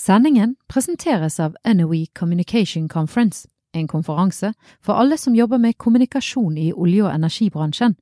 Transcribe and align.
Sendingen 0.00 0.56
presenteres 0.66 1.40
av 1.40 1.56
NOE 1.64 2.06
Communication 2.18 2.88
Conference, 2.88 3.48
en 3.72 3.88
konferanse 3.88 4.54
for 4.80 4.96
alle 4.96 5.18
som 5.18 5.34
jobber 5.36 5.58
med 5.58 5.76
kommunikasjon 5.76 6.56
i 6.58 6.72
olje- 6.72 7.04
og 7.04 7.12
energibransjen. 7.12 7.98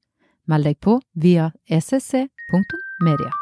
Meld 0.47 0.65
deg 0.65 0.79
på 0.79 1.01
via 1.19 1.51
ecc.media. 1.67 3.35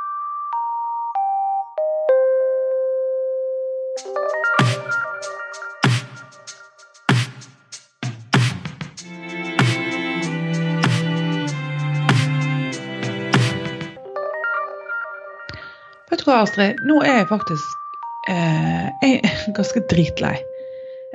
Vet 16.09 16.23
du 16.24 16.30
hva, 16.30 16.41
Astrid? 16.46 16.86
Nå 16.88 17.02
er 17.04 17.20
jeg 17.20 17.34
faktisk 17.36 17.85
eh, 18.29 18.84
jeg 19.01 19.20
er 19.23 19.47
ganske 19.59 19.83
dritlei. 19.88 20.37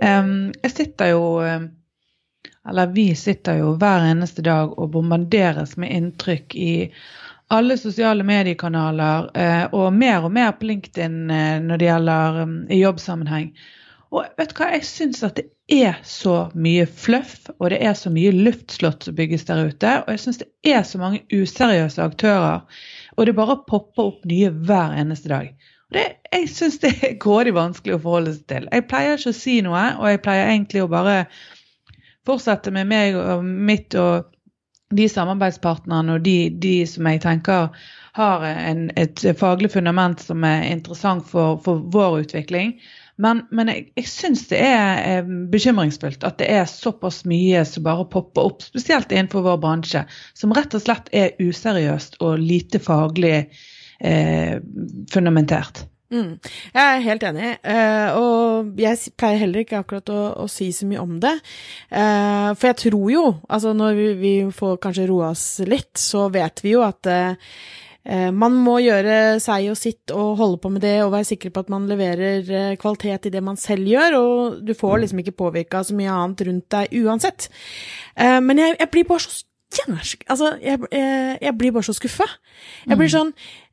Um, 0.01 0.51
jeg 0.63 0.71
sitter 0.73 1.11
jo 1.11 1.23
eh, 1.45 1.67
Eller 2.69 2.93
vi 2.95 3.11
sitter 3.17 3.59
jo 3.59 3.73
hver 3.77 4.05
eneste 4.07 4.41
dag 4.45 4.71
og 4.79 4.93
bombarderes 4.93 5.75
med 5.77 5.91
inntrykk 5.93 6.55
i 6.57 6.71
alle 7.51 7.75
sosiale 7.77 8.23
mediekanaler, 8.23 9.27
eh, 9.35 9.63
og 9.75 9.91
mer 9.93 10.23
og 10.23 10.31
mer 10.31 10.53
på 10.55 10.69
LinkedIn 10.69 11.17
eh, 11.33 11.57
når 11.65 11.81
det 11.81 11.89
gjelder 11.89 12.37
um, 12.45 12.53
i 12.71 12.79
jobbsammenheng. 12.79 13.49
Og 14.11 14.29
vet 14.39 14.53
du 14.53 14.55
hva, 14.59 14.69
jeg 14.75 14.87
syns 14.87 15.19
at 15.27 15.39
det 15.39 15.49
er 15.71 15.99
så 16.07 16.35
mye 16.55 16.85
fluff, 16.85 17.49
og 17.57 17.73
det 17.73 17.81
er 17.83 17.97
så 17.97 18.11
mye 18.13 18.31
luftslott 18.35 19.07
som 19.07 19.17
bygges 19.17 19.43
der 19.49 19.65
ute. 19.67 19.97
Og 20.05 20.13
jeg 20.13 20.23
syns 20.23 20.41
det 20.41 20.49
er 20.67 20.85
så 20.87 21.01
mange 21.01 21.23
useriøse 21.31 22.03
aktører, 22.03 22.63
og 23.17 23.27
det 23.27 23.35
bare 23.35 23.59
popper 23.67 24.13
opp 24.13 24.25
nye 24.31 24.51
hver 24.51 24.95
eneste 24.99 25.31
dag. 25.31 25.51
Det, 25.91 26.05
jeg 26.31 26.49
syns 26.51 26.79
det 26.83 26.91
er 27.03 27.17
grådig 27.19 27.55
vanskelig 27.57 27.97
å 27.97 28.03
forholde 28.03 28.35
seg 28.37 28.45
til. 28.51 28.67
Jeg 28.71 28.87
pleier 28.87 29.17
ikke 29.17 29.33
å 29.33 29.39
si 29.41 29.57
noe, 29.65 29.87
og 29.99 30.07
jeg 30.07 30.21
pleier 30.23 30.51
egentlig 30.53 30.85
å 30.85 30.91
bare 30.91 31.17
fortsette 32.27 32.71
med 32.71 32.87
meg 32.91 33.17
og 33.19 33.43
mitt 33.43 33.97
og 33.99 34.29
de 34.95 35.07
samarbeidspartnerne 35.09 36.17
og 36.17 36.23
de, 36.25 36.37
de 36.63 36.81
som 36.87 37.07
jeg 37.07 37.21
tenker 37.23 37.69
har 38.17 38.43
en, 38.43 38.89
et 38.99 39.23
faglig 39.39 39.71
fundament 39.71 40.19
som 40.19 40.43
er 40.47 40.65
interessant 40.67 41.27
for, 41.27 41.59
for 41.63 41.83
vår 41.93 42.25
utvikling. 42.25 42.75
Men, 43.21 43.43
men 43.55 43.69
jeg, 43.71 43.85
jeg 43.99 44.09
syns 44.09 44.47
det 44.49 44.59
er 44.65 45.01
eh, 45.05 45.31
bekymringsfullt 45.51 46.25
at 46.27 46.39
det 46.41 46.49
er 46.51 46.65
såpass 46.69 47.21
mye 47.29 47.63
som 47.67 47.85
bare 47.85 48.07
popper 48.11 48.49
opp, 48.49 48.65
spesielt 48.65 49.13
innenfor 49.13 49.45
vår 49.45 49.59
bransje, 49.63 50.03
som 50.37 50.55
rett 50.57 50.75
og 50.75 50.83
slett 50.83 51.11
er 51.15 51.35
useriøst 51.39 52.19
og 52.23 52.41
lite 52.41 52.81
faglig 52.83 53.45
eh, 54.01 54.59
fundamentert. 55.11 55.85
Mm. 56.11 56.31
Jeg 56.73 56.83
er 56.83 57.03
helt 57.05 57.23
enig, 57.23 57.49
eh, 57.71 58.17
og 58.19 58.79
jeg 58.79 59.13
pleier 59.15 59.39
heller 59.45 59.63
ikke 59.63 59.79
akkurat 59.79 60.09
å, 60.11 60.23
å 60.43 60.47
si 60.51 60.67
så 60.75 60.87
mye 60.89 60.99
om 60.99 61.13
det. 61.23 61.37
Eh, 61.87 62.49
for 62.51 62.67
jeg 62.67 62.79
tror 62.83 63.05
jo, 63.13 63.21
altså 63.47 63.71
når 63.77 63.95
vi, 63.95 64.07
vi 64.19 64.33
får 64.55 64.81
kanskje 64.83 65.07
roa 65.07 65.29
oss 65.31 65.45
litt, 65.63 65.93
så 66.01 66.25
vet 66.33 66.59
vi 66.65 66.73
jo 66.73 66.81
at 66.83 67.07
eh, 67.07 67.53
eh, 68.03 68.27
man 68.35 68.57
må 68.59 68.81
gjøre 68.83 69.37
seg 69.39 69.69
og 69.71 69.79
sitt 69.79 70.11
og 70.11 70.33
holde 70.41 70.59
på 70.59 70.73
med 70.73 70.83
det 70.83 70.97
og 71.05 71.13
være 71.15 71.29
sikker 71.31 71.53
på 71.55 71.63
at 71.63 71.71
man 71.71 71.87
leverer 71.87 72.75
kvalitet 72.81 73.29
i 73.29 73.33
det 73.37 73.43
man 73.47 73.59
selv 73.59 73.87
gjør, 73.87 74.17
og 74.19 74.59
du 74.67 74.73
får 74.75 75.05
liksom 75.05 75.23
ikke 75.23 75.37
påvirka 75.45 75.85
så 75.87 75.95
mye 75.95 76.11
annet 76.11 76.43
rundt 76.49 76.67
deg 76.75 76.99
uansett. 77.05 77.47
Men 78.19 78.59
jeg, 78.59 78.75
jeg 78.81 78.91
blir 78.91 79.07
bare 79.07 79.23
så 79.23 79.45
jævlig 79.71 80.19
Altså, 80.27 80.57
jeg, 80.61 80.79
jeg, 80.91 81.37
jeg 81.41 81.57
blir 81.57 81.71
bare 81.71 81.83
så 81.83 81.93
skuffa. 81.95 82.27
Jeg 82.87 82.97
blir 82.97 83.11
sånn 83.11 83.31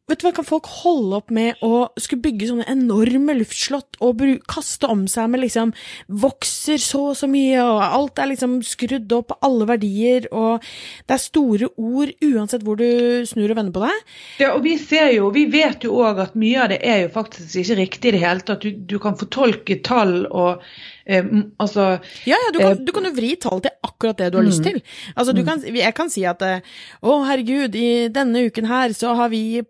Vet 0.09 0.23
du 0.23 0.25
hva, 0.25 0.33
kan 0.39 0.47
folk 0.49 0.69
holde 0.83 1.19
opp 1.19 1.33
med 1.35 1.61
å 1.65 1.89
skulle 2.01 2.25
bygge 2.25 2.47
sånne 2.49 2.65
enorme 2.73 3.35
luftslott 3.37 3.99
og 4.05 4.23
kaste 4.49 4.89
om 4.89 5.03
seg 5.11 5.29
med 5.29 5.43
liksom 5.43 5.75
Vokser 6.23 6.81
så 6.81 7.11
og 7.11 7.19
så 7.19 7.29
mye, 7.31 7.61
og 7.61 7.83
alt 7.85 8.21
er 8.23 8.31
liksom 8.31 8.59
skrudd 8.65 9.13
opp, 9.13 9.35
alle 9.45 9.69
verdier, 9.69 10.31
og 10.33 10.65
det 11.09 11.17
er 11.17 11.23
store 11.23 11.69
ord 11.77 12.13
uansett 12.25 12.65
hvor 12.65 12.81
du 12.81 12.89
snur 13.29 13.53
og 13.53 13.59
vender 13.61 13.75
på 13.75 13.85
deg. 13.85 14.13
Ja, 14.41 14.53
og 14.55 14.65
vi 14.65 14.77
ser 14.81 15.13
jo, 15.13 15.29
vi 15.35 15.45
vet 15.53 15.85
jo 15.85 16.01
òg 16.01 16.23
at 16.25 16.39
mye 16.41 16.65
av 16.65 16.73
det 16.73 16.81
er 16.89 17.05
jo 17.05 17.13
faktisk 17.15 17.61
ikke 17.63 17.81
riktig 17.83 18.13
i 18.13 18.17
det 18.17 18.23
hele 18.25 18.45
tatt. 18.49 18.65
Du, 18.65 18.73
du 18.89 18.97
kan 19.03 19.19
fortolke 19.21 19.79
tall 19.85 20.23
og 20.27 20.65
eh, 21.05 21.29
altså 21.61 21.91
Ja, 22.29 22.37
ja, 22.37 22.53
du 22.55 22.61
kan, 22.63 22.85
du 22.85 22.93
kan 22.97 23.09
jo 23.09 23.15
vri 23.17 23.35
tall 23.41 23.63
til 23.65 23.77
akkurat 23.85 24.21
det 24.21 24.33
du 24.33 24.41
har 24.41 24.47
lyst 24.47 24.65
til. 24.65 24.81
Altså, 25.15 25.35
du 25.37 25.45
kan, 25.47 25.63
jeg 25.65 25.95
kan 25.97 26.13
si 26.13 26.25
at 26.29 26.43
eh, 26.47 26.65
å 27.05 27.21
herregud, 27.29 27.77
i 27.77 28.09
denne 28.13 28.47
uken 28.49 28.69
her 28.71 28.97
så 28.97 29.15
har 29.19 29.33
vi 29.33 29.43
eh, 29.61 29.69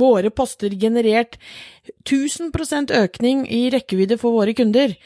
våre 0.00 0.30
poster 0.30 0.74
generert 0.80 1.38
1000% 2.04 2.94
økning 2.96 3.44
i 3.50 3.68
rekkevidde 3.74 4.18
for 4.20 4.38
våre 4.38 4.54
kunder. 4.56 4.96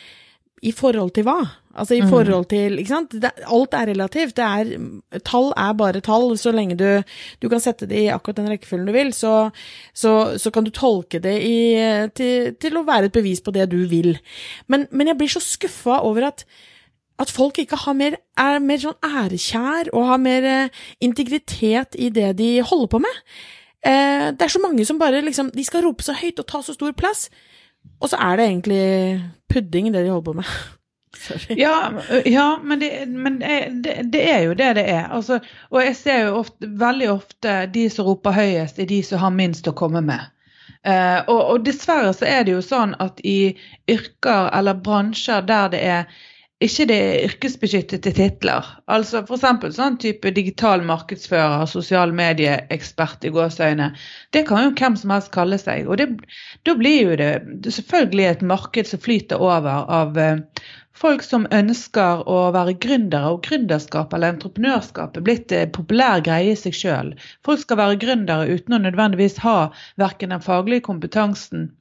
I 0.64 0.72
forhold 0.72 1.12
til 1.12 1.26
hva? 1.26 1.42
Altså 1.74 1.96
i 1.98 2.04
forhold 2.06 2.46
til 2.48 2.78
Ikke 2.78 2.88
sant? 2.88 3.14
Alt 3.24 3.74
er 3.74 3.90
relativt. 3.90 4.36
Det 4.38 4.44
er, 4.44 4.70
tall 5.26 5.50
er 5.58 5.72
bare 5.76 6.00
tall. 6.04 6.36
Så 6.40 6.54
lenge 6.54 6.76
du, 6.78 6.86
du 7.42 7.48
kan 7.52 7.60
sette 7.60 7.88
det 7.90 8.04
i 8.04 8.12
akkurat 8.14 8.38
den 8.40 8.52
rekkefølgen 8.52 8.88
du 8.88 8.94
vil, 8.94 9.10
så, 9.12 9.50
så, 9.92 10.38
så 10.40 10.52
kan 10.54 10.64
du 10.64 10.72
tolke 10.74 11.20
det 11.20 11.34
i, 11.44 11.56
til, 12.16 12.54
til 12.60 12.78
å 12.78 12.86
være 12.86 13.10
et 13.10 13.16
bevis 13.16 13.42
på 13.44 13.52
det 13.54 13.66
du 13.72 13.82
vil. 13.90 14.14
Men, 14.72 14.86
men 14.90 15.12
jeg 15.12 15.20
blir 15.20 15.34
så 15.34 15.42
skuffa 15.44 16.00
over 16.06 16.30
at 16.30 16.46
at 17.22 17.30
folk 17.30 17.60
ikke 17.62 17.78
har 17.78 17.94
mer, 17.94 18.16
er 18.38 18.56
mer 18.62 18.80
sånn 18.82 18.96
ærekjær 19.06 19.92
og 19.94 20.08
har 20.08 20.18
mer 20.18 20.46
eh, 20.50 20.80
integritet 21.04 21.94
i 21.94 22.08
det 22.10 22.32
de 22.40 22.48
holder 22.66 22.90
på 22.90 23.00
med. 23.04 23.20
Eh, 23.84 24.30
det 24.32 24.46
er 24.46 24.52
så 24.52 24.62
mange 24.62 24.84
som 24.88 24.98
bare 24.98 25.20
liksom 25.20 25.50
De 25.52 25.64
skal 25.64 25.84
rope 25.84 26.04
så 26.04 26.14
høyt 26.16 26.38
og 26.40 26.46
ta 26.48 26.62
så 26.64 26.72
stor 26.72 26.94
plass, 26.96 27.28
og 28.00 28.08
så 28.08 28.16
er 28.16 28.38
det 28.40 28.46
egentlig 28.48 28.84
pudding 29.52 29.92
det 29.92 30.04
de 30.04 30.10
holder 30.14 30.30
på 30.30 30.38
med. 30.40 30.54
Ja, 31.48 31.92
ja 32.26 32.58
men, 32.62 32.80
det, 32.80 33.08
men 33.08 33.38
det, 33.40 33.92
det 34.12 34.22
er 34.28 34.40
jo 34.44 34.54
det 34.58 34.74
det 34.76 34.82
er. 34.90 35.06
Altså, 35.08 35.38
og 35.70 35.78
jeg 35.80 35.96
ser 35.96 36.18
jo 36.26 36.40
ofte, 36.40 36.68
veldig 36.68 37.10
ofte 37.12 37.54
de 37.74 37.84
som 37.90 38.08
roper 38.08 38.34
høyest, 38.34 38.78
er 38.78 38.90
de 38.90 38.98
som 39.06 39.22
har 39.22 39.32
minst 39.32 39.68
å 39.70 39.76
komme 39.78 40.02
med. 40.04 40.26
Eh, 40.84 41.20
og, 41.30 41.40
og 41.40 41.64
dessverre 41.64 42.12
så 42.12 42.26
er 42.28 42.44
det 42.44 42.56
jo 42.56 42.64
sånn 42.64 42.92
at 43.00 43.22
i 43.24 43.54
yrker 43.88 44.50
eller 44.52 44.82
bransjer 44.84 45.46
der 45.48 45.70
det 45.72 45.80
er 45.80 46.18
ikke 46.66 46.84
det 46.90 46.96
er 47.00 47.24
yrkesbeskyttede 47.28 48.12
titler. 48.16 48.66
Altså 48.90 49.20
F.eks. 49.24 49.74
sånn 49.76 49.98
type 50.02 50.30
digital 50.36 50.84
markedsfører, 50.86 51.66
sosial 51.70 52.14
medieekspert 52.16 53.26
i 53.28 53.32
gåseøyne. 53.34 53.90
Det 54.36 54.44
kan 54.48 54.64
jo 54.66 54.72
hvem 54.78 54.96
som 55.00 55.12
helst 55.14 55.32
kalle 55.34 55.58
seg. 55.60 55.88
Og 55.88 56.00
det, 56.00 56.08
da 56.68 56.76
blir 56.78 57.10
jo 57.10 57.18
det, 57.20 57.30
det 57.64 57.74
selvfølgelig 57.76 58.26
et 58.30 58.46
marked 58.54 58.90
som 58.90 59.02
flyter 59.04 59.44
over 59.44 59.84
av 59.98 60.18
eh, 60.20 60.64
folk 61.04 61.26
som 61.26 61.46
ønsker 61.54 62.24
å 62.30 62.40
være 62.56 62.76
gründere. 62.86 63.36
Og 63.36 63.44
gründerskap 63.46 64.16
eller 64.16 64.34
entreprenørskap 64.34 65.20
er 65.20 65.28
blitt 65.28 65.54
en 65.54 65.72
populær 65.76 66.24
greie 66.26 66.56
i 66.56 66.58
seg 66.58 66.76
sjøl. 66.80 67.14
Folk 67.46 67.64
skal 67.66 67.82
være 67.82 68.02
gründere 68.06 68.50
uten 68.50 68.78
å 68.78 68.82
nødvendigvis 68.86 69.40
ha 69.46 69.58
verken 70.00 70.34
den 70.34 70.44
faglige 70.44 70.88
kompetansen 70.90 71.72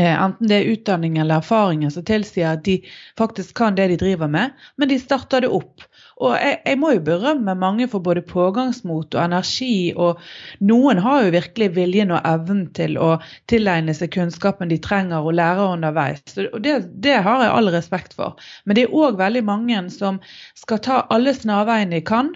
enten 0.00 0.48
det 0.48 0.56
er 0.56 0.70
utdanning 0.72 1.18
eller 1.20 1.42
erfaringer 1.42 1.90
som 1.92 2.04
tilsier 2.08 2.54
at 2.54 2.64
de 2.64 2.78
faktisk 3.18 3.54
kan 3.58 3.76
det 3.76 3.90
de 3.92 3.98
driver 4.00 4.30
med, 4.30 4.54
men 4.76 4.88
de 4.88 4.98
starter 5.00 5.44
det 5.44 5.50
opp. 5.52 5.84
Og 6.22 6.36
jeg, 6.38 6.58
jeg 6.66 6.78
må 6.78 6.92
jo 6.94 7.02
berømme 7.04 7.54
mange 7.58 7.88
for 7.90 8.04
både 8.04 8.22
pågangsmot 8.28 9.16
og 9.16 9.22
energi, 9.24 9.92
og 9.96 10.20
noen 10.62 11.00
har 11.02 11.24
jo 11.24 11.32
virkelig 11.34 11.70
viljen 11.74 12.12
og 12.14 12.22
evnen 12.28 12.66
til 12.76 12.98
å 13.00 13.16
tilegne 13.50 13.94
seg 13.96 14.12
kunnskapen 14.14 14.70
de 14.70 14.78
trenger 14.82 15.24
og 15.24 15.34
lære 15.38 15.66
underveis. 15.74 16.22
Så- 16.30 16.48
det, 16.62 16.76
det 17.02 17.18
har 17.26 17.42
jeg 17.42 17.52
all 17.56 17.72
respekt 17.74 18.14
for. 18.18 18.36
Men 18.64 18.78
det 18.78 18.86
er 18.86 18.96
òg 18.96 19.18
veldig 19.18 19.44
mange 19.48 19.82
som 19.90 20.20
skal 20.58 20.82
ta 20.84 21.00
alle 21.10 21.34
snarveiene 21.34 21.96
de 21.98 22.04
kan, 22.06 22.32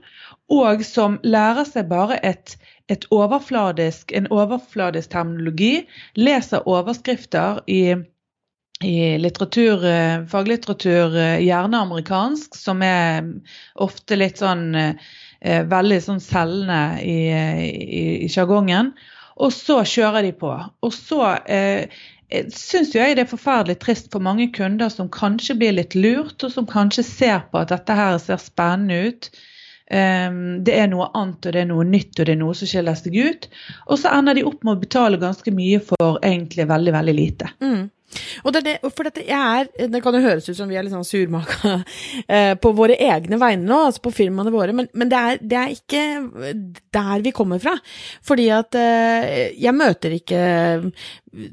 og 0.53 0.85
som 0.87 1.19
lærer 1.27 1.67
seg 1.67 1.89
bare 1.91 2.19
et, 2.27 2.55
et 2.93 3.07
overfladisk, 3.11 4.13
en 4.15 4.29
overfladisk 4.31 5.11
terminologi, 5.11 5.87
leser 6.15 6.67
overskrifter 6.71 7.65
i, 7.67 7.97
i 8.87 8.97
litteratur, 9.19 9.85
eh, 9.91 10.23
faglitteratur, 10.31 11.17
eh, 11.19 11.43
gjerne 11.43 11.83
amerikansk, 11.83 12.55
som 12.55 12.83
er 12.87 13.27
ofte 13.75 14.19
litt 14.19 14.39
sånn 14.43 14.69
eh, 14.79 15.63
veldig 15.67 16.01
sånn 16.05 16.23
selgende 16.23 17.03
i, 17.03 17.19
i, 17.31 18.05
i 18.27 18.31
sjargongen. 18.31 18.95
Og 19.37 19.51
så 19.53 19.83
kjører 19.85 20.25
de 20.25 20.31
på. 20.39 20.53
Og 20.87 20.95
så 20.95 21.35
eh, 21.51 21.91
syns 22.55 22.95
jeg 22.95 23.19
det 23.19 23.27
er 23.27 23.31
forferdelig 23.35 23.81
trist 23.83 24.09
for 24.13 24.23
mange 24.25 24.49
kunder 24.55 24.89
som 24.95 25.11
kanskje 25.13 25.59
blir 25.59 25.77
litt 25.77 25.99
lurt, 25.99 26.39
og 26.47 26.55
som 26.55 26.71
kanskje 26.71 27.05
ser 27.07 27.45
på 27.51 27.61
at 27.61 27.75
dette 27.75 27.99
her 27.99 28.17
ser 28.23 28.41
spennende 28.43 29.11
ut. 29.11 29.31
Um, 29.87 30.65
det 30.67 30.75
er 30.81 30.89
noe 30.91 31.11
annet, 31.15 31.47
og 31.47 31.55
det 31.55 31.63
er 31.63 31.69
noe 31.71 31.85
nytt, 31.87 32.15
og 32.19 32.27
det 32.27 32.35
er 32.35 32.41
noe 32.41 32.57
som 32.59 32.71
skiller 32.71 32.99
seg 32.99 33.15
ut. 33.15 33.51
Og 33.87 34.01
så 34.03 34.15
ender 34.17 34.39
de 34.39 34.47
opp 34.49 34.65
med 34.67 34.75
å 34.75 34.81
betale 34.83 35.21
ganske 35.23 35.53
mye 35.55 35.83
for 35.85 36.19
egentlig 36.27 36.67
veldig, 36.71 36.97
veldig 36.97 37.15
lite. 37.17 37.53
Mm. 37.63 37.85
Og 38.47 38.53
det 38.55 38.63
det, 38.67 38.75
for 38.95 39.07
dette, 39.09 39.25
er, 39.27 39.67
det 39.91 40.01
kan 40.05 40.15
jo 40.15 40.23
høres 40.25 40.47
ut 40.49 40.57
som 40.57 40.71
vi 40.71 40.79
er 40.79 40.87
litt 40.87 40.95
sånn 40.95 41.07
surmaka 41.07 41.73
eh, 42.35 42.55
på 42.59 42.73
våre 42.77 42.97
egne 43.03 43.39
vegne 43.41 43.67
nå, 43.67 43.81
altså 43.89 44.05
på 44.07 44.15
firmaene 44.15 44.53
våre, 44.55 44.75
men, 44.77 44.89
men 44.95 45.11
det, 45.11 45.19
er, 45.21 45.41
det 45.43 45.59
er 45.61 45.75
ikke 45.75 46.05
der 46.97 47.25
vi 47.27 47.35
kommer 47.37 47.63
fra. 47.63 47.75
Fordi 48.27 48.49
at 48.55 48.79
eh, 48.79 49.53
jeg 49.59 49.77
møter 49.77 50.17
ikke 50.17 50.41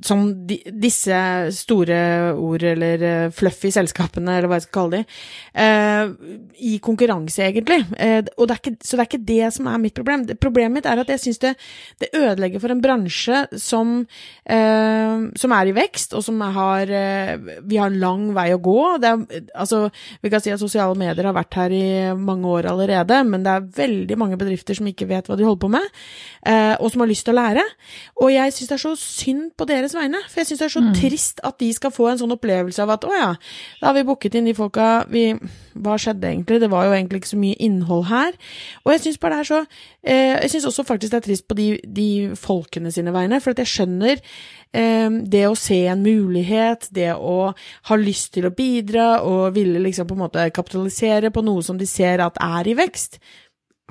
som 0.06 0.26
de, 0.48 0.58
disse 0.84 1.18
store 1.58 1.98
ord, 2.34 2.64
eller 2.74 3.04
uh, 3.04 3.34
fluffy 3.36 3.72
selskapene, 3.74 4.38
eller 4.38 4.50
hva 4.50 4.60
jeg 4.60 4.68
skal 4.68 4.78
kalle 4.80 5.02
de, 5.02 5.18
uh, 5.60 6.38
i 6.64 6.78
konkurranse, 6.84 7.44
egentlig. 7.46 7.82
Og 8.38 8.48
det 8.50 8.60
ikke, 8.60 8.76
så 8.84 8.98
det 8.98 9.04
er 9.04 9.10
ikke 9.10 9.26
det 9.28 9.50
som 9.56 9.68
er 9.70 9.82
mitt 9.82 9.96
problem. 9.98 10.26
Det, 10.30 10.38
problemet 10.42 10.78
mitt 10.78 10.90
er 10.90 11.02
at 11.02 11.12
jeg 11.12 11.22
syns 11.22 11.42
det, 11.44 11.54
det, 12.02 12.12
ødelegger 12.14 12.62
for 12.64 12.74
en 12.74 12.82
bransje 12.84 13.44
som, 13.60 13.94
som 14.46 15.56
er 15.58 15.70
i 15.70 15.76
vekst, 15.76 16.14
og 16.18 16.24
som 16.26 16.40
har 16.56 16.90
Vi 17.68 17.78
har 17.80 17.94
lang 17.94 18.30
vei 18.36 18.48
å 18.54 18.62
gå. 18.64 18.78
Er, 19.04 19.24
altså, 19.60 19.88
vi 20.24 20.32
kan 20.32 20.44
si 20.44 20.54
at 20.54 20.62
sosiale 20.62 20.96
medier 21.00 21.28
har 21.28 21.36
vært 21.36 21.58
her 21.60 21.76
i 21.76 21.86
mange 22.18 22.50
år 22.50 22.70
allerede, 22.72 23.20
men 23.28 23.46
det 23.46 23.54
er 23.54 23.68
veldig 23.84 24.20
mange 24.20 24.40
bedrifter 24.40 24.78
som 24.78 24.88
ikke 24.90 25.10
vet 25.10 25.30
hva 25.30 25.38
de 25.40 25.48
holder 25.48 25.64
på 25.64 25.72
med, 25.74 26.02
og 26.80 26.88
som 26.94 27.04
har 27.04 27.12
lyst 27.12 27.28
til 27.28 27.36
å 27.36 27.42
lære. 27.42 27.66
Og 28.24 28.34
jeg 28.34 28.56
syns 28.56 28.72
det 28.72 28.78
er 28.78 28.84
så 28.86 28.96
synd 29.00 29.52
på 29.58 29.68
deres 29.74 29.96
vegne, 29.98 30.20
for 30.30 30.42
jeg 30.42 30.50
syns 30.50 30.62
det 30.62 30.66
er 30.68 30.74
så 30.74 30.82
mm. 30.84 30.94
trist 30.98 31.42
at 31.46 31.58
de 31.62 31.70
skal 31.76 31.92
få 31.94 32.08
en 32.12 32.22
sånn 32.22 32.36
opplevelse 32.36 32.84
av 32.84 32.94
at 32.96 33.08
å 33.08 33.12
ja, 33.14 33.30
da 33.82 33.90
har 33.90 33.98
vi 33.98 34.06
booket 34.08 34.38
inn 34.40 34.48
de 34.50 34.56
folka 34.58 35.06
vi 35.12 35.26
Hva 35.74 35.96
skjedde 35.98 36.30
egentlig? 36.30 36.60
Det 36.62 36.70
var 36.70 36.86
jo 36.86 36.94
egentlig 36.94 37.24
ikke 37.24 37.32
så 37.32 37.40
mye 37.42 37.58
innhold 37.66 38.04
her. 38.12 38.36
Og 38.84 38.92
jeg 38.94 39.02
syns 39.06 39.20
bare 39.22 39.40
det 39.40 39.42
er 39.42 39.50
så 39.50 39.60
eh, 39.64 40.36
Jeg 40.44 40.52
syns 40.54 40.68
også 40.70 40.86
faktisk 40.86 41.14
det 41.16 41.20
er 41.20 41.26
trist 41.28 41.48
på 41.50 41.58
de, 41.58 41.68
de 41.84 42.10
folkene 42.38 42.94
sine 42.94 43.14
vegne, 43.16 43.42
for 43.42 43.56
at 43.56 43.64
jeg 43.64 43.72
skjønner 43.72 44.22
eh, 44.22 45.20
det 45.34 45.44
å 45.50 45.58
se 45.58 45.80
en 45.90 46.06
mulighet, 46.06 46.90
det 46.94 47.12
å 47.18 47.38
ha 47.90 48.00
lyst 48.00 48.36
til 48.38 48.48
å 48.50 48.54
bidra 48.54 49.08
og 49.26 49.58
ville 49.58 49.82
liksom 49.82 50.10
på 50.10 50.18
en 50.18 50.26
måte 50.28 50.50
kapitalisere 50.54 51.34
på 51.34 51.46
noe 51.46 51.66
som 51.66 51.80
de 51.80 51.90
ser 51.90 52.22
at 52.24 52.38
er 52.44 52.70
i 52.70 52.78
vekst. 52.78 53.20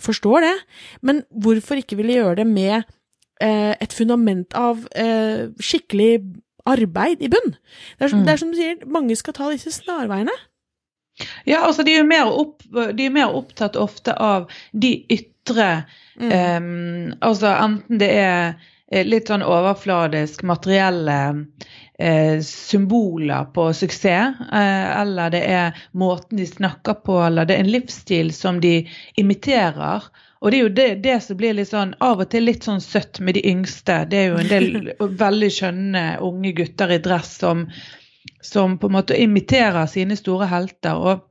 Forstår 0.03 0.47
det, 0.47 0.57
men 1.03 1.25
hvorfor 1.31 1.83
ikke 1.83 1.99
ville 1.99 2.21
gjøre 2.21 2.43
det 2.43 2.49
med 2.49 2.89
eh, 3.43 3.75
et 3.83 3.93
fundament 3.97 4.55
av 4.59 4.87
eh, 4.95 5.51
skikkelig 5.61 6.15
arbeid 6.69 7.23
i 7.23 7.31
bunn. 7.33 7.55
Det 7.99 8.07
er, 8.07 8.15
mm. 8.15 8.25
det 8.27 8.33
er, 8.33 8.41
som 8.41 8.53
du 8.53 8.59
sier, 8.59 8.83
mange 8.87 9.19
skal 9.19 9.37
ta 9.37 9.51
disse 9.53 9.75
snarveiene. 9.75 10.35
Ja, 11.45 11.65
altså 11.67 11.85
de 11.85 11.95
er 11.95 12.03
jo 12.03 12.09
mer, 12.09 12.31
opp, 12.31 12.63
er 12.73 13.15
mer 13.15 13.35
opptatt 13.37 13.77
ofte 13.77 14.15
av 14.17 14.49
de 14.73 14.95
ytre 15.13 15.85
mm. 16.17 16.31
eh, 16.33 16.61
Altså 17.21 17.51
enten 17.53 18.01
det 18.01 18.09
er 18.17 18.55
eh, 18.89 19.05
litt 19.05 19.29
sånn 19.29 19.45
overfladisk 19.45 20.47
materielle 20.49 21.19
eh, 21.99 22.41
symboler 22.47 23.51
på 23.55 23.69
suksess, 23.77 24.41
eh, 24.49 25.01
eller 25.03 25.35
det 25.35 25.43
er 25.53 25.85
måten 25.93 26.41
de 26.41 26.49
snakker 26.49 27.03
på, 27.05 27.21
eller 27.27 27.49
det 27.49 27.59
er 27.59 27.67
en 27.67 27.75
livsstil 27.77 28.33
som 28.35 28.61
de 28.65 28.79
imiterer. 29.21 30.09
Og 30.43 30.51
det 30.51 30.59
er 30.59 30.63
jo 30.63 30.75
det, 30.75 30.87
det, 31.05 31.17
som 31.23 31.39
blir 31.39 31.55
litt 31.55 31.71
sånn 31.71 31.95
av 32.03 32.23
og 32.25 32.31
til 32.33 32.49
litt 32.49 32.67
sånn 32.67 32.83
søtt 32.83 33.21
med 33.23 33.39
de 33.39 33.45
yngste. 33.47 34.01
Det 34.11 34.19
er 34.19 34.33
jo 34.33 34.41
en 34.43 34.51
del 34.51 34.93
veldig 35.25 35.51
skjønne 35.55 36.07
unge 36.27 36.55
gutter 36.59 36.95
i 36.97 37.03
dress 37.03 37.37
som, 37.45 37.69
som 38.43 38.75
på 38.79 38.91
en 38.91 38.97
måte 38.99 39.19
imiterer 39.23 39.87
sine 39.91 40.19
store 40.19 40.51
helter. 40.51 40.99
Og, 40.99 41.23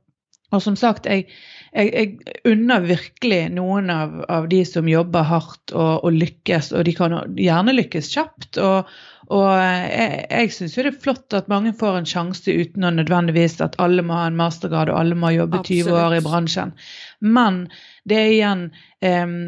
og 0.48 0.64
som 0.64 0.78
sagt, 0.80 1.10
jeg, 1.12 1.28
jeg, 1.76 1.92
jeg, 1.92 2.40
unner 2.48 2.88
virkelig 2.88 3.42
noen 3.52 3.92
av, 3.92 4.16
av, 4.32 4.48
de 4.48 4.64
som 4.68 4.88
jobber 4.88 5.28
hardt 5.28 5.76
og, 5.76 6.06
og, 6.06 6.12
lykkes, 6.16 6.72
og 6.72 6.88
de 6.88 6.96
kan 6.96 7.20
gjerne 7.36 7.76
lykkes 7.76 8.14
kjapt. 8.16 8.62
og 8.64 8.88
og 9.32 9.48
jeg, 9.54 10.24
jeg 10.28 10.50
syns 10.52 10.74
jo 10.76 10.82
det 10.84 10.90
er 10.92 11.02
flott 11.04 11.36
at 11.36 11.48
mange 11.48 11.72
får 11.78 12.00
en 12.00 12.08
sjanse 12.08 12.52
uten 12.52 12.84
å 12.84 12.90
nødvendigvis 12.92 13.60
at 13.64 13.78
alle 13.82 14.02
må 14.04 14.18
ha 14.18 14.26
en 14.28 14.36
mastergrad 14.36 14.90
og 14.92 14.98
alle 14.98 15.16
må 15.18 15.30
jobbe 15.32 15.62
20 15.62 15.78
Absolutt. 15.78 16.00
år 16.02 16.16
i 16.16 16.22
bransjen. 16.26 16.74
Men 17.22 17.64
det 18.04 18.18
er 18.18 18.34
igjen 18.34 18.66
eh, 19.00 19.38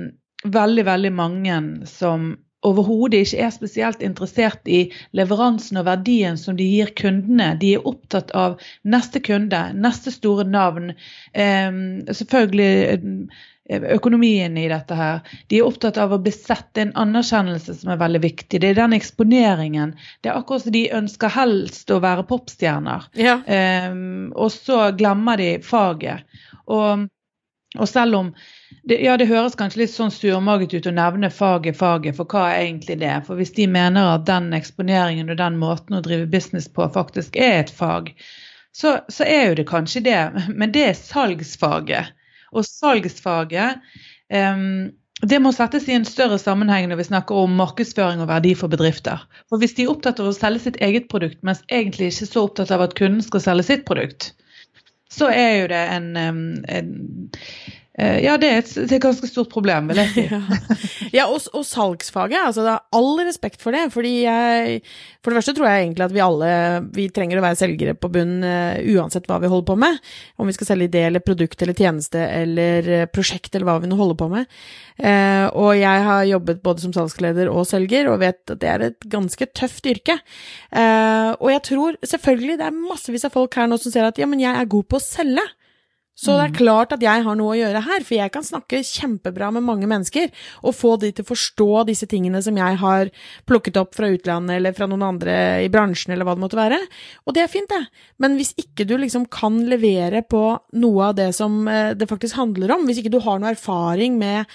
veldig, 0.45 0.87
veldig 0.87 1.13
mange 1.15 1.61
som 1.91 2.35
overhodet 2.65 3.25
ikke 3.25 3.41
er 3.45 3.53
spesielt 3.53 4.03
interessert 4.05 4.69
i 4.71 4.87
leveransen 5.17 5.81
og 5.81 5.89
verdien 5.89 6.39
som 6.41 6.57
de 6.57 6.67
gir 6.67 6.95
kundene. 6.97 7.53
De 7.61 7.75
er 7.77 7.89
opptatt 7.89 8.33
av 8.37 8.57
neste 8.89 9.21
kunde, 9.25 9.61
neste 9.77 10.15
store 10.15 10.47
navn. 10.49 10.95
Eh, 11.33 11.69
selvfølgelig 12.09 12.71
eh, 12.95 13.85
økonomien 13.97 14.57
i 14.61 14.67
dette 14.73 14.97
her. 14.97 15.21
De 15.53 15.61
er 15.61 15.69
opptatt 15.69 16.01
av 16.01 16.13
å 16.13 16.21
besette 16.25 16.85
en 16.85 16.95
anerkjennelse 17.05 17.77
som 17.81 17.93
er 17.93 18.01
veldig 18.01 18.23
viktig. 18.25 18.61
Det 18.61 18.73
er 18.73 18.81
den 18.81 18.97
eksponeringen. 18.97 19.95
Det 20.21 20.33
er 20.33 20.41
akkurat 20.41 20.65
som 20.65 20.77
de 20.77 20.87
ønsker 21.01 21.33
helst 21.37 21.93
å 21.93 22.01
være 22.05 22.27
popstjerner. 22.29 23.09
Ja. 23.17 23.39
Um, 23.45 24.33
og 24.37 24.53
så 24.53 24.87
glemmer 24.97 25.41
de 25.41 25.57
faget. 25.65 26.25
Og 26.65 27.09
og 27.79 27.89
selv 27.91 28.15
om 28.15 28.31
det, 28.89 29.01
ja, 29.03 29.17
det 29.19 29.27
høres 29.31 29.57
kanskje 29.59 29.83
litt 29.83 29.93
sånn 29.95 30.13
surmaget 30.15 30.75
ut 30.77 30.89
å 30.91 30.95
nevne 30.95 31.31
faget, 31.33 31.77
faget, 31.79 32.17
for 32.19 32.29
hva 32.31 32.49
er 32.53 32.67
egentlig 32.69 32.99
det? 33.01 33.15
For 33.27 33.41
hvis 33.41 33.55
de 33.57 33.67
mener 33.71 34.13
at 34.13 34.27
den 34.29 34.53
eksponeringen 34.55 35.33
og 35.33 35.39
den 35.41 35.57
måten 35.59 35.99
å 35.99 36.03
drive 36.05 36.29
business 36.31 36.69
på 36.71 36.87
faktisk 36.95 37.39
er 37.41 37.63
et 37.63 37.73
fag, 37.75 38.13
så, 38.75 38.99
så 39.09 39.27
er 39.27 39.49
jo 39.49 39.57
det 39.61 39.69
kanskje 39.71 40.05
det, 40.07 40.21
men 40.51 40.75
det 40.75 40.89
er 40.91 40.99
salgsfaget. 40.99 42.13
Og 42.55 42.67
salgsfaget 42.67 43.83
um, 44.31 44.93
det 45.25 45.39
må 45.41 45.53
settes 45.55 45.87
i 45.89 45.95
en 45.97 46.07
større 46.07 46.37
sammenheng 46.43 46.89
når 46.91 46.99
vi 47.01 47.07
snakker 47.09 47.45
om 47.47 47.55
markedsføring 47.59 48.23
og 48.23 48.29
verdi 48.29 48.53
for 48.59 48.71
bedrifter. 48.71 49.23
For 49.49 49.63
Hvis 49.63 49.77
de 49.79 49.87
er 49.87 49.93
opptatt 49.95 50.21
av 50.21 50.31
å 50.31 50.37
selge 50.37 50.67
sitt 50.67 50.81
eget 50.85 51.07
produkt, 51.11 51.41
mens 51.47 51.63
egentlig 51.71 52.11
ikke 52.13 52.29
så 52.29 52.47
opptatt 52.49 52.75
av 52.75 52.85
at 52.85 52.97
kunden 52.99 53.23
skal 53.25 53.43
selge 53.43 53.67
sitt 53.71 53.87
produkt, 53.89 54.33
så 55.15 55.29
er 55.31 55.51
jo 55.61 55.67
det 55.71 55.83
en, 55.97 56.17
en 56.17 57.31
ja, 57.95 58.33
det 58.43 58.49
er, 58.51 58.57
et, 58.59 58.71
det 58.75 58.89
er, 58.89 58.97
et, 58.97 59.03
ganske 59.05 59.29
stort 59.31 59.53
problem, 59.53 59.87
vil 59.93 60.01
jeg 60.03 60.09
si. 60.11 60.23
ja, 61.17 61.29
og, 61.29 61.39
og, 61.55 61.63
salgsfaget, 61.63 62.41
altså 62.41 62.65
det 62.67 62.73
er 62.73 62.99
all 62.99 63.21
respekt 63.23 63.63
for 63.63 63.77
det. 63.77 63.85
fordi 63.95 64.25
jeg, 64.25 64.81
For 65.23 65.31
det 65.31 65.39
første 65.39 65.55
tror 65.55 65.69
jeg 65.71 65.85
egentlig 65.85 66.07
at 66.09 66.15
vi 66.17 66.25
alle 66.25 66.49
vi 66.97 67.07
trenger 67.15 67.39
å 67.39 67.45
være 67.45 67.61
selgere 67.61 67.95
på 67.95 68.11
bunn 68.17 68.43
uh, 68.43 68.83
uansett 68.97 69.31
hva 69.31 69.39
vi 69.39 69.53
holder 69.53 69.69
på 69.71 69.79
med. 69.79 70.03
Om 70.43 70.51
vi 70.51 70.57
skal 70.57 70.73
selge 70.73 70.91
idé 70.91 71.05
eller 71.07 71.23
produkt 71.23 71.63
eller 71.63 71.79
tjeneste 71.79 72.19
eller 72.19 72.91
uh, 72.91 73.07
prosjekt 73.15 73.55
eller 73.55 73.71
hva 73.71 73.79
vi 73.85 73.93
nå 73.93 73.99
holder 74.01 74.19
på 74.19 74.31
med. 74.33 74.51
Og 74.95 75.73
jeg 75.75 76.03
har 76.07 76.27
jobbet 76.29 76.61
både 76.63 76.85
som 76.85 76.93
salgsleder 76.95 77.49
og 77.51 77.65
selger 77.67 78.07
og 78.13 78.21
vet 78.23 78.53
at 78.53 78.61
det 78.63 78.69
er 78.71 78.85
et 78.87 79.07
ganske 79.11 79.49
tøft 79.51 79.89
yrke. 79.91 80.15
og 80.71 81.49
jeg 81.51 81.63
tror 81.67 81.99
selvfølgelig 82.07 82.59
det 82.61 82.69
er 82.69 82.77
massevis 82.79 83.27
av 83.27 83.35
folk 83.35 83.59
her 83.59 83.67
nå 83.67 83.79
som 83.83 83.91
ser 83.91 84.07
at 84.07 84.21
ja, 84.23 84.29
men 84.31 84.39
jeg 84.39 84.55
er 84.55 84.71
god 84.71 84.87
på 84.87 85.01
å 85.01 85.03
selge. 85.03 85.43
Så 86.15 86.37
det 86.39 86.45
er 86.45 86.53
mm. 86.53 86.59
klart 86.61 86.93
at 86.95 87.03
jeg 87.03 87.23
har 87.27 87.35
noe 87.35 87.57
å 87.57 87.59
gjøre 87.59 87.81
her, 87.83 88.05
for 88.07 88.15
jeg 88.15 88.31
kan 88.31 88.45
snakke 88.47 88.85
kjempebra 88.87 89.49
med 89.57 89.65
mange 89.67 89.89
mennesker 89.91 90.31
og 90.63 90.77
få 90.79 90.93
de 91.03 91.11
til 91.11 91.27
å 91.27 91.31
forstå 91.33 91.67
disse 91.89 92.07
tingene 92.11 92.39
som 92.45 92.55
jeg 92.61 92.79
har 92.79 93.11
plukket 93.51 93.81
opp 93.81 93.97
fra 93.99 94.13
utlandet 94.15 94.61
eller 94.61 94.77
fra 94.77 94.87
noen 94.87 95.03
andre 95.09 95.35
i 95.65 95.71
bransjen 95.75 96.15
eller 96.15 96.29
hva 96.29 96.37
det 96.37 96.45
måtte 96.45 96.61
være. 96.61 96.79
Og 97.27 97.35
det 97.35 97.43
er 97.43 97.51
fint, 97.51 97.67
det. 97.67 97.81
Men 98.23 98.37
hvis 98.39 98.53
ikke 98.61 98.87
du 98.87 98.95
liksom 99.01 99.25
kan 99.33 99.57
levere 99.67 100.23
på 100.23 100.43
noe 100.79 101.09
av 101.09 101.17
det 101.19 101.33
som 101.35 101.65
eh, 101.67 101.97
det 101.99 102.07
faktisk 102.07 102.39
handler 102.39 102.77
om, 102.77 102.87
hvis 102.87 103.03
ikke 103.03 103.15
du 103.17 103.19
har 103.25 103.43
noe 103.43 103.51
erfaring 103.57 104.15
med, 104.21 104.47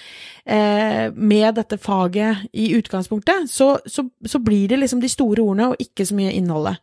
eh, 0.48 1.12
med 1.12 1.60
dette 1.60 1.76
faget 1.82 2.48
i 2.56 2.70
utgangspunktet, 2.78 3.50
så, 3.52 3.74
så, 3.84 4.06
så, 4.24 4.40
blir 4.40 4.70
det 4.72 4.80
liksom 4.80 5.02
de 5.04 5.12
store 5.12 5.44
ordene 5.44 5.68
og 5.74 5.84
ikke 5.84 6.08
så 6.08 6.16
mye 6.16 6.32
innholdet. 6.38 6.80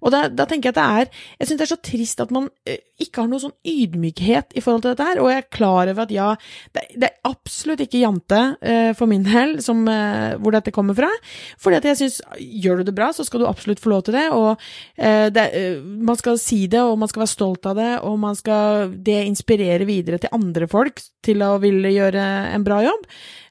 Og 0.00 0.14
da, 0.14 0.24
da 0.32 0.48
tenker 0.48 0.70
jeg 0.70 0.78
at 0.78 0.80
det 0.80 0.88
er 1.04 1.24
Jeg 1.42 1.48
syns 1.48 1.58
det 1.60 1.66
er 1.66 1.74
så 1.74 1.82
trist 1.84 2.22
at 2.24 2.32
man 2.32 2.48
eh, 2.64 2.80
ikke 3.04 3.20
har 3.20 3.28
noe 3.28 3.42
sånn 3.42 3.56
ydmykhet 3.68 4.13
ydmykhet 4.14 4.54
i 4.54 4.60
forhold 4.60 4.82
til 4.82 4.94
dette 4.94 5.04
her, 5.04 5.20
og 5.20 5.30
jeg 5.30 5.42
er 5.42 5.50
klar 5.50 5.88
over 5.88 6.02
at 6.02 6.12
ja, 6.12 6.34
det, 6.72 6.82
det 6.96 7.08
er 7.08 7.30
absolutt 7.30 7.80
ikke 7.80 8.02
jante 8.02 8.40
uh, 8.60 8.92
for 8.94 9.06
min 9.06 9.24
del 9.24 9.60
som, 9.62 9.84
uh, 9.88 10.36
hvor 10.40 10.52
dette 10.52 10.72
kommer 10.72 10.94
fra. 10.94 11.08
Fordi 11.58 11.76
at 11.76 11.84
jeg 11.84 11.96
syns 11.96 12.20
gjør 12.38 12.80
du 12.80 12.88
det 12.88 12.94
bra, 12.96 13.12
så 13.12 13.24
skal 13.24 13.42
du 13.42 13.48
absolutt 13.48 13.80
få 13.82 13.90
lov 13.90 14.04
til 14.04 14.14
det, 14.14 14.28
og 14.32 14.54
uh, 14.54 15.28
det, 15.30 15.46
man 15.82 16.16
skal 16.16 16.38
si 16.38 16.66
det, 16.66 16.82
og 16.82 16.98
man 16.98 17.08
skal 17.10 17.24
være 17.24 17.34
stolt 17.34 17.66
av 17.66 17.78
det, 17.78 17.92
og 18.04 18.18
man 18.18 18.36
skal 18.38 18.94
det 18.94 19.24
inspirere 19.24 19.86
videre 19.88 20.20
til 20.22 20.34
andre 20.34 20.68
folk 20.70 21.02
til 21.24 21.42
å 21.44 21.56
ville 21.62 21.92
gjøre 21.94 22.24
en 22.54 22.66
bra 22.66 22.82
jobb. 22.84 23.08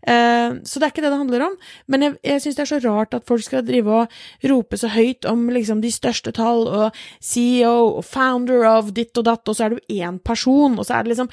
Eh, 0.07 0.55
så 0.67 0.79
det 0.79 0.87
er 0.87 0.93
ikke 0.93 1.03
det 1.05 1.11
det 1.13 1.21
handler 1.21 1.45
om. 1.47 1.57
Men 1.87 2.07
jeg, 2.07 2.15
jeg 2.27 2.43
syns 2.43 2.57
det 2.59 2.65
er 2.65 2.71
så 2.73 2.81
rart 2.83 3.17
at 3.17 3.27
folk 3.29 3.45
skal 3.45 3.65
drive 3.67 3.99
og 4.03 4.49
rope 4.51 4.79
så 4.79 4.91
høyt 4.93 5.27
om 5.29 5.45
liksom 5.53 5.83
de 5.83 5.91
største 5.93 6.33
tall, 6.35 6.67
og 6.67 7.03
CEO 7.23 7.99
og 7.99 8.03
founder 8.07 8.67
of 8.69 8.91
ditt 8.95 9.17
og 9.19 9.29
datt, 9.29 9.47
og 9.47 9.57
så 9.57 9.67
er 9.67 9.75
du 9.75 9.93
én 9.93 10.19
person, 10.23 10.77
og 10.77 10.87
så 10.87 10.97
er 10.97 11.05
det 11.05 11.15
liksom 11.15 11.31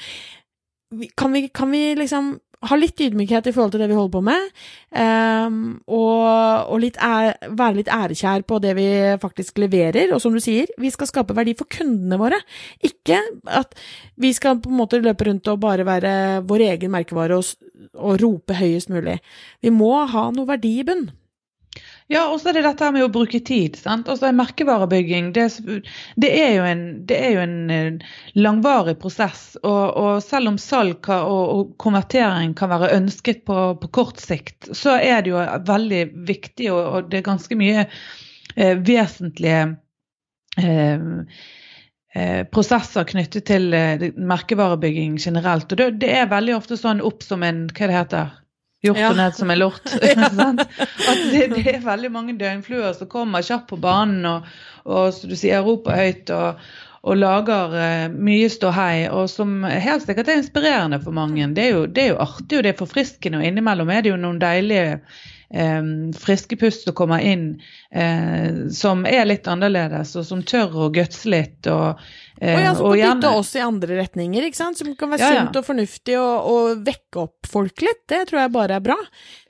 kan 1.15 1.31
vi, 1.31 1.45
kan 1.47 1.71
vi 1.71 1.93
liksom 1.95 2.33
ha 2.67 2.77
litt 2.77 2.99
ydmykhet 3.01 3.47
i 3.49 3.53
forhold 3.55 3.73
til 3.73 3.81
det 3.81 3.87
vi 3.89 3.97
holder 3.97 4.13
på 4.13 4.21
med, 4.25 4.49
um, 4.93 5.61
og, 5.89 6.00
og 6.71 6.81
litt 6.83 6.97
ære, 7.03 7.51
være 7.57 7.77
litt 7.79 7.91
ærekjær 7.91 8.45
på 8.47 8.59
det 8.63 8.73
vi 8.77 8.87
faktisk 9.21 9.59
leverer. 9.61 10.13
Og 10.15 10.21
som 10.23 10.35
du 10.35 10.41
sier, 10.43 10.71
vi 10.81 10.91
skal 10.93 11.09
skape 11.09 11.35
verdi 11.37 11.55
for 11.59 11.69
kundene 11.71 12.19
våre. 12.21 12.39
Ikke 12.87 13.19
at 13.51 13.75
vi 14.21 14.33
skal 14.37 14.61
på 14.63 14.71
en 14.71 14.79
måte 14.79 15.01
løpe 15.03 15.27
rundt 15.27 15.51
og 15.51 15.61
bare 15.63 15.87
være 15.87 16.13
vår 16.47 16.67
egen 16.71 16.93
merkevare 16.93 17.39
og, 17.39 17.71
og 17.95 18.21
rope 18.23 18.57
høyest 18.57 18.91
mulig. 18.93 19.19
Vi 19.61 19.73
må 19.73 19.93
ha 20.09 20.29
noe 20.33 20.49
verdi 20.49 20.77
i 20.79 20.87
bunn. 20.87 21.09
Ja, 22.11 22.25
og 22.27 22.41
så 22.41 22.49
er 22.49 22.57
det 22.57 22.63
dette 22.65 22.89
med 22.91 23.05
å 23.05 23.11
bruke 23.11 23.39
tid. 23.45 23.77
sant? 23.79 24.09
Altså 24.11 24.31
Merkevarebygging 24.35 25.31
det, 25.35 25.45
det, 26.19 26.31
er 26.31 26.51
jo 26.57 26.65
en, 26.67 26.83
er 27.07 27.29
jo 27.35 27.43
en 27.43 27.55
eh, 27.71 28.09
langvarig 28.35 28.97
prosess. 28.99 29.55
Og, 29.61 29.83
og 30.01 30.23
selv 30.25 30.51
om 30.53 30.59
salg 30.61 31.07
og, 31.13 31.53
og, 31.55 31.71
konvertering 31.81 32.55
kan 32.57 32.73
være 32.73 32.91
ønsket 32.97 33.45
på, 33.47 33.59
på, 33.81 33.91
kort 33.95 34.19
sikt, 34.19 34.71
så 34.75 34.97
er 34.97 35.23
det 35.23 35.33
jo 35.33 35.45
veldig 35.69 36.03
viktig, 36.27 36.71
og, 36.73 36.81
og 36.81 37.09
det 37.11 37.21
er 37.21 37.29
ganske 37.29 37.59
mye 37.59 37.85
eh, 37.85 38.75
vesentlige 38.75 39.63
eh, 40.59 41.07
eh, 42.15 42.43
prosesser 42.51 43.07
knyttet 43.07 43.47
til 43.47 43.71
eh, 43.77 44.09
merkevarebygging 44.17 45.15
generelt. 45.21 45.71
Og 45.71 45.79
det, 45.79 45.91
det, 46.03 46.11
er 46.17 46.31
veldig 46.33 46.59
ofte 46.59 46.79
sånn 46.79 47.03
opp 47.05 47.23
som 47.23 47.47
en 47.47 47.67
Hva 47.71 47.87
det 47.87 47.99
heter 48.01 48.37
Hjort 48.81 48.97
ja. 48.97 49.31
som 49.31 49.51
en 49.51 49.59
lort. 49.59 49.81
Det, 51.31 51.47
det, 51.47 51.65
er 51.69 51.83
veldig 51.85 52.09
mange 52.11 52.33
døgnfluer 52.39 52.95
som 52.97 53.09
kommer 53.09 53.43
kjapt 53.45 53.69
på 53.69 53.77
banen 53.81 54.25
og, 54.25 54.47
og 54.89 55.11
som 55.13 55.29
du 55.29 55.35
sier, 55.37 55.61
roper 55.65 55.99
høyt 55.99 56.31
og, 56.33 56.63
og 57.05 57.19
lager 57.19 57.75
uh, 57.75 58.13
mye 58.13 58.49
ståhei, 58.49 59.05
og 59.13 59.29
som 59.29 59.61
helt 59.65 60.05
sikkert 60.05 60.31
er 60.31 60.41
inspirerende 60.41 61.01
for 61.03 61.13
mange. 61.15 61.45
Det 61.55 61.67
er, 61.67 61.75
jo, 61.75 61.85
det 61.85 62.07
er 62.07 62.09
jo 62.15 62.23
artig 62.25 62.57
og 62.57 62.65
det 62.65 62.73
er 62.73 62.81
forfriskende, 62.81 63.41
og 63.41 63.47
innimellom 63.47 63.93
er 63.93 64.01
det 64.01 64.13
jo 64.13 64.19
noen 64.21 64.41
deilige 64.41 64.97
eh, 65.53 65.83
friske 66.17 66.57
pust 66.57 66.87
som 66.87 66.97
kommer 66.97 67.21
inn, 67.21 67.61
eh, 67.91 68.67
som 68.73 69.05
er 69.05 69.27
litt 69.29 69.49
annerledes, 69.51 70.15
og 70.17 70.27
som 70.27 70.43
tør 70.43 70.87
å 70.87 70.91
gutse 70.93 71.29
litt. 71.29 71.67
og 71.67 72.01
Eh, 72.41 72.57
og 72.57 72.63
ja, 72.63 72.73
som 72.73 72.87
kan 72.87 72.97
gjerne... 72.97 73.21
dytte 73.21 73.31
oss 73.37 73.51
i 73.53 73.59
andre 73.61 73.97
retninger, 73.99 74.45
ikke 74.47 74.57
sant? 74.57 74.79
som 74.79 74.89
kan 74.97 75.11
være 75.13 75.21
ja, 75.21 75.33
sunt 75.37 75.57
og 75.59 75.65
fornuftig 75.67 76.15
og, 76.17 76.47
og, 76.49 76.79
vekke 76.87 77.19
opp 77.21 77.49
folk 77.51 77.83
litt. 77.85 77.99
Det 78.09 78.23
tror 78.31 78.39
jeg 78.41 78.53
bare 78.55 78.79
er 78.79 78.85
bra. 78.87 78.95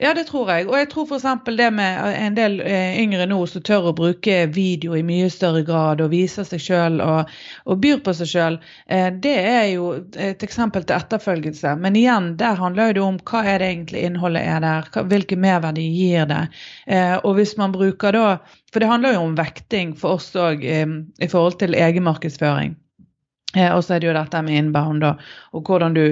Ja, 0.02 0.10
det 0.12 0.26
tror 0.28 0.50
jeg. 0.52 0.66
Og 0.68 0.76
jeg 0.76 0.90
tror 0.92 1.06
f.eks. 1.08 1.24
det 1.56 1.68
med 1.72 2.02
en 2.12 2.36
del 2.36 2.58
eh, 2.60 2.98
yngre 3.00 3.24
nå 3.30 3.38
som 3.48 3.64
tør 3.64 3.88
å 3.88 3.94
bruke 3.96 4.42
video 4.52 4.98
i 4.98 5.04
mye 5.08 5.30
større 5.32 5.62
grad 5.64 6.02
og 6.04 6.12
viser 6.12 6.44
seg 6.44 6.60
sjøl 6.60 7.00
og, 7.00 7.32
og, 7.64 7.80
byr 7.80 8.02
på 8.04 8.14
seg 8.18 8.28
sjøl, 8.34 8.60
eh, 8.92 9.08
det 9.24 9.34
er 9.40 9.64
jo 9.70 9.88
et 10.12 10.44
eksempel 10.44 10.84
til 10.84 10.98
etterfølgelse. 10.98 11.72
Men 11.80 11.96
igjen, 11.96 12.34
der 12.42 12.60
handler 12.60 12.92
det 12.92 13.06
om 13.06 13.16
hva 13.24 13.40
er 13.54 13.64
det 13.64 13.70
egentlig 13.72 14.04
innholdet 14.04 14.44
er 14.44 14.60
der, 14.66 14.92
hvilke 15.08 15.40
merverdi 15.40 15.88
gir 15.96 16.28
det. 16.28 16.44
Eh, 16.84 17.16
og 17.22 17.40
hvis 17.40 17.56
man 17.56 17.72
bruker 17.72 18.12
da 18.12 18.26
For 18.72 18.80
det 18.80 18.88
handler 18.88 19.12
jo 19.12 19.24
om 19.26 19.34
vekting 19.36 19.90
for 20.00 20.16
oss 20.16 20.30
òg 20.32 20.62
eh, 20.64 20.88
i 21.20 21.28
forhold 21.28 21.58
til 21.60 21.76
egenmarkedsføring. 21.76 22.76
Eh, 23.56 23.74
og 23.74 23.84
så 23.84 23.94
er 23.94 24.00
det 24.00 24.06
jo 24.08 24.14
dette 24.16 24.42
med 24.44 24.58
inbound 24.58 25.04
og, 25.04 25.14
og 25.52 25.60
hvordan 25.68 25.94
du, 25.96 26.04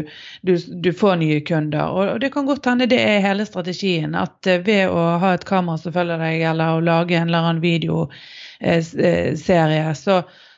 du, 0.46 0.54
du, 0.84 0.92
får 0.92 1.16
nye 1.22 1.40
kunder. 1.46 1.84
Og, 1.88 2.20
det 2.20 2.32
kan 2.34 2.46
godt 2.48 2.66
hende 2.68 2.90
det 2.90 3.00
er 3.00 3.24
hele 3.24 3.44
strategien. 3.48 4.14
At 4.18 4.46
eh, 4.46 4.64
ved 4.66 4.88
å 4.92 5.00
ha 5.22 5.28
et 5.34 5.48
kamera 5.48 5.78
som 5.80 5.92
følger 5.96 6.18
deg, 6.20 6.36
eller 6.52 6.66
å 6.76 6.84
lage 6.84 7.16
en 7.16 7.28
eller 7.30 7.42
annen 7.46 7.64
videoserie, 7.64 9.82
eh, 9.88 9.96
så, 9.96 10.14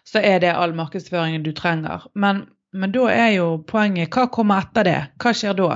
så 0.08 0.18
er 0.18 0.38
det 0.42 0.56
all 0.56 0.74
markedsføringen 0.78 1.46
du 1.46 1.52
trenger. 1.56 1.98
Men, 2.14 2.36
men 2.74 2.92
da 2.94 3.04
er 3.12 3.30
jo 3.36 3.64
poenget 3.68 4.14
hva 4.14 4.24
kommer 4.32 4.58
etter 4.66 4.84
det? 4.88 5.02
Hva 5.22 5.30
skjer 5.36 5.54
da? 5.58 5.72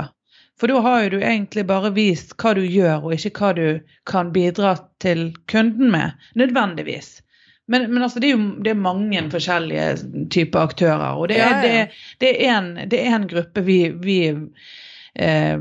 For 0.57 0.67
da 0.73 0.81
har 0.81 1.03
jo 1.05 1.13
du 1.13 1.21
egentlig 1.21 1.67
bare 1.69 1.91
vist 1.93 2.33
hva 2.41 2.55
du 2.57 2.65
gjør, 2.65 3.05
og 3.05 3.13
ikke 3.13 3.37
hva 3.37 3.53
du 3.53 3.85
kan 4.09 4.33
bidra 4.33 4.81
til 5.05 5.37
kunden 5.53 5.93
med, 5.93 6.17
nødvendigvis. 6.41 7.21
Men, 7.69 7.89
men 7.93 8.03
altså, 8.03 8.21
det 8.23 8.31
er 8.31 8.37
jo 8.37 8.49
det 8.63 8.73
er 8.73 8.79
mange 8.79 9.23
forskjellige 9.31 10.27
typer 10.31 10.69
aktører. 10.69 11.19
Og 11.19 11.29
det 11.33 11.41
er, 11.41 11.55
ja, 11.55 11.63
ja. 11.63 11.87
Det, 11.87 12.03
det 12.23 12.35
er, 12.47 12.59
en, 12.59 12.91
det 12.91 13.01
er 13.03 13.17
en, 13.17 13.29
gruppe 13.31 13.65
vi, 13.67 13.79
vi 14.03 14.19
eh, 15.19 15.59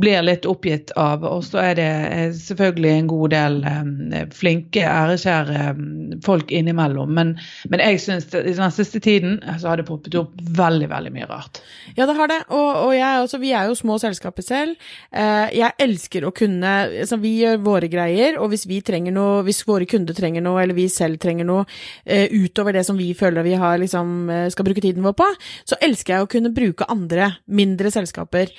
blir 0.00 0.22
litt 0.22 0.46
oppgitt 0.46 0.92
av. 0.96 1.24
Og 1.26 1.42
så 1.46 1.60
er 1.62 1.78
det 1.78 1.88
eh, 1.88 2.30
selvfølgelig 2.36 2.90
en 2.94 3.10
god 3.10 3.34
del 3.34 3.58
eh, 3.68 4.26
flinke, 4.34 4.84
ærekjære 4.84 5.58
eh, 5.58 5.82
folk 6.24 6.52
innimellom. 6.54 7.12
Men, 7.14 7.34
men 7.70 7.82
jeg 7.84 8.02
syns 8.04 8.28
den 8.32 8.74
siste 8.74 9.02
tiden 9.04 9.38
så 9.58 9.72
har 9.72 9.80
det 9.80 9.88
poppet 9.88 10.16
opp 10.18 10.36
veldig, 10.38 10.90
veldig 10.92 11.14
mye 11.14 11.28
rart. 11.30 11.62
Ja, 11.96 12.06
det 12.06 12.16
har 12.18 12.30
det. 12.30 12.40
Og, 12.48 12.68
og 12.86 12.94
jeg 12.96 13.24
altså, 13.24 13.40
vi 13.42 13.52
er 13.56 13.68
jo 13.68 13.78
små 13.78 13.98
selskaper 14.00 14.44
selv. 14.46 14.88
Jeg 15.12 15.74
elsker 15.82 16.24
å 16.26 16.32
kunne 16.34 16.70
altså 16.88 17.18
Vi 17.20 17.32
gjør 17.40 17.58
våre 17.64 17.88
greier, 17.90 18.36
og 18.40 18.52
hvis 18.52 18.66
vi 18.68 18.80
trenger 18.84 19.14
noe, 19.14 19.42
hvis 19.46 19.64
våre 19.66 19.86
kunder 19.88 20.16
trenger 20.16 20.44
noe, 20.44 20.60
eller 20.62 20.76
vi 20.76 20.86
selv 20.92 21.18
trenger 21.22 21.46
noe 21.48 21.64
utover 22.06 22.76
det 22.76 22.84
som 22.86 22.98
vi 22.98 23.10
føler 23.18 23.46
vi 23.46 23.56
har, 23.58 23.78
liksom, 23.80 24.30
skal 24.52 24.66
bruke 24.68 24.82
tiden 24.84 25.04
vår 25.06 25.16
på, 25.18 25.26
så 25.68 25.78
elsker 25.84 26.14
jeg 26.14 26.26
å 26.26 26.30
kunne 26.30 26.52
bruke 26.54 26.86
andre, 26.92 27.30
mindre 27.46 27.92
selskaper. 27.94 28.52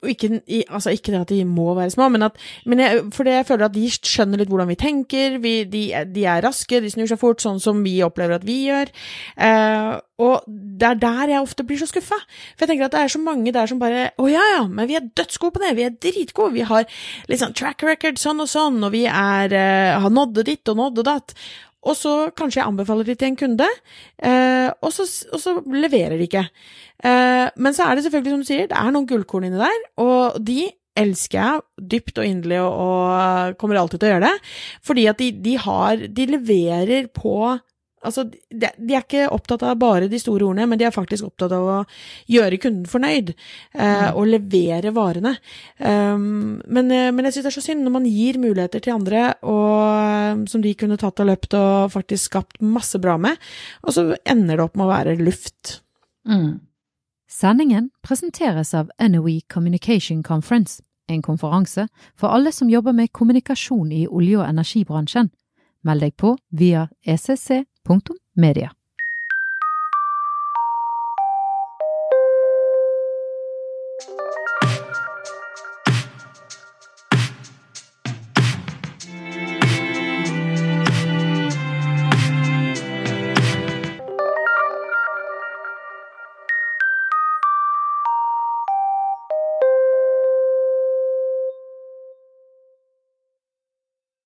Og 0.00 0.08
ikke, 0.08 0.40
altså 0.72 0.94
ikke, 0.94 1.12
det 1.12 1.20
at 1.20 1.32
de 1.32 1.44
må 1.44 1.74
være 1.76 1.92
små, 1.92 2.08
men, 2.08 2.22
at, 2.24 2.36
men 2.64 2.80
jeg, 2.80 3.02
fordi 3.12 3.34
jeg 3.34 3.46
føler 3.46 3.66
at 3.66 3.74
de 3.74 3.84
skjønner 3.92 4.40
litt 4.40 4.48
hvordan 4.48 4.70
vi 4.70 4.78
tenker. 4.80 5.36
Vi, 5.44 5.52
de, 5.68 5.82
de, 6.14 6.24
er 6.24 6.40
raske, 6.46 6.80
de 6.80 6.92
snur 6.92 7.10
seg 7.10 7.20
fort, 7.20 7.42
sånn 7.44 7.60
som 7.60 7.82
vi 7.84 7.98
opplever 8.06 8.38
at 8.38 8.46
vi 8.48 8.62
gjør. 8.70 8.92
Uh, 9.36 10.00
og 10.20 10.48
det 10.48 10.88
er 10.88 11.00
der 11.02 11.34
jeg 11.34 11.44
ofte 11.44 11.66
blir 11.68 11.80
så 11.80 11.88
skuffa. 11.90 12.16
For 12.54 12.64
jeg 12.64 12.72
tenker 12.72 12.88
at 12.88 12.96
det 12.96 13.04
er 13.04 13.12
så 13.12 13.20
mange 13.20 13.52
der 13.56 13.68
som 13.68 13.80
bare 13.80 14.10
Å 14.20 14.28
ja, 14.28 14.42
ja, 14.56 14.64
men 14.68 14.88
vi 14.88 14.96
er 14.96 15.08
dødsgode 15.20 15.56
på 15.56 15.64
det. 15.64 15.76
Vi 15.76 15.84
er 15.84 15.96
dritgode. 16.08 16.56
Vi 16.56 16.64
har 16.72 16.88
liksom 17.28 17.52
track 17.56 17.84
record 17.84 18.20
sånn 18.20 18.40
og 18.40 18.48
sånn, 18.48 18.80
og 18.86 18.94
vi 18.96 19.04
er, 19.04 19.52
uh, 19.52 20.00
har 20.00 20.16
nådd 20.16 20.46
ditt 20.48 20.72
og 20.72 20.80
nådd 20.80 21.04
og 21.04 21.12
datt. 21.12 21.36
Og 21.88 21.96
så 21.96 22.14
kanskje 22.36 22.60
jeg 22.60 22.68
anbefaler 22.68 23.08
det 23.08 23.16
til 23.20 23.30
en 23.30 23.38
kunde, 23.40 23.68
eh, 24.20 24.68
og, 24.68 24.90
så, 24.92 25.06
og, 25.32 25.40
så, 25.40 25.54
leverer 25.72 26.18
de 26.18 26.26
ikke. 26.28 26.44
Eh, 27.04 27.46
men 27.56 27.76
så 27.76 27.86
er 27.86 27.96
det 27.96 28.04
selvfølgelig, 28.04 28.34
som 28.34 28.44
du 28.44 28.50
sier, 28.50 28.68
det 28.68 28.76
er 28.76 28.92
noen 28.92 29.08
gullkorn 29.08 29.48
inni 29.48 29.62
der, 29.62 29.80
og 30.04 30.36
de 30.44 30.68
elsker 31.00 31.38
jeg 31.38 31.88
dypt 31.94 32.18
og 32.20 32.26
inderlig 32.26 32.60
og, 32.60 32.74
og 32.84 33.58
kommer 33.60 33.80
alltid 33.80 34.02
til 34.02 34.10
å 34.10 34.12
gjøre 34.14 34.28
det. 34.28 34.52
Fordi 34.84 35.06
at 35.08 35.20
de, 35.22 35.30
de 35.46 35.56
har 35.62 36.06
De 36.18 36.26
leverer 36.28 37.08
på 37.14 37.36
Altså, 38.00 38.24
de, 38.24 38.68
de, 38.78 38.94
er 38.94 39.02
ikke 39.02 39.26
opptatt 39.28 39.60
av 39.68 39.76
bare 39.80 40.06
de 40.08 40.18
store 40.20 40.46
ordene, 40.46 40.64
men 40.70 40.80
de 40.80 40.86
er 40.88 40.94
faktisk 40.94 41.26
opptatt 41.26 41.52
av 41.52 41.66
å 41.68 41.74
gjøre 42.32 42.60
kunden 42.62 42.86
fornøyd, 42.88 43.34
eh, 43.34 43.82
mm. 43.82 44.16
og 44.16 44.30
levere 44.30 44.92
varene. 44.96 45.34
Um, 45.76 46.62
men, 46.64 46.88
eh, 46.96 47.10
men, 47.12 47.28
jeg 47.28 47.36
syns 47.36 47.44
det 47.44 47.50
er 47.50 47.56
så 47.58 47.64
synd 47.66 47.84
når 47.84 47.94
man 47.98 48.08
gir 48.08 48.40
muligheter 48.40 48.80
til 48.80 48.96
andre 48.96 49.26
og, 49.44 50.46
som 50.48 50.64
de 50.64 50.72
kunne 50.80 50.96
tatt 51.00 51.20
og 51.20 51.28
løpt 51.28 51.56
og 51.58 51.92
faktisk 51.92 52.30
skapt 52.30 52.64
masse 52.64 52.96
bra 53.04 53.18
med, 53.20 53.36
og 53.84 53.96
så 53.96 54.06
ender 54.24 54.56
det 54.56 54.64
opp 54.64 54.80
med 54.80 54.88
å 54.88 54.92
være 54.94 55.18
luft. 55.20 55.80
Mm. 56.24 56.62
Sendingen 57.30 57.90
presenteres 58.02 58.72
av 58.74 58.88
NOE 58.96 59.42
Communication 59.52 60.24
Conference, 60.24 60.80
en 61.06 61.20
konferanse 61.22 61.84
for 62.16 62.32
alle 62.32 62.52
som 62.52 62.72
jobber 62.72 62.96
med 62.96 63.12
kommunikasjon 63.12 63.92
i 63.92 64.06
olje- 64.08 64.40
og 64.40 64.48
energibransjen. 64.48 65.28
Meld 65.84 66.04
deg 66.04 66.16
på 66.20 66.34
via 66.52 66.88
ECC 67.04 67.64
media. 68.36 68.72